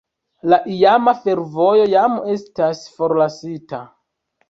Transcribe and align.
La 0.53 0.57
iama 0.75 1.13
fervojo 1.27 1.85
jam 1.93 2.19
estas 2.39 2.83
forlasita. 2.99 3.87